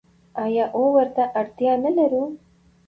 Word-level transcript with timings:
آیا 0.43 0.65
او 0.75 0.83
ورته 0.95 1.23
اړتیا 1.39 1.73
نلرو؟ 1.83 2.23